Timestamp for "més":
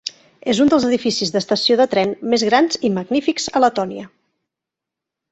2.33-2.45